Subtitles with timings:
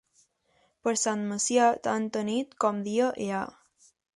[0.87, 3.47] Per Sant Macià tanta nit com dia hi ha.